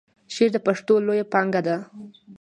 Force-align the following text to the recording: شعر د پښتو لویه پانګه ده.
شعر 0.33 0.49
د 0.53 0.57
پښتو 0.65 0.93
لویه 1.05 1.25
پانګه 1.33 1.61
ده. 1.67 1.77